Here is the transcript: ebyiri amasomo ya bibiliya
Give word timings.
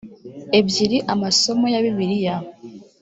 ebyiri 0.59 0.97
amasomo 1.13 1.65
ya 1.73 1.79
bibiliya 1.85 2.35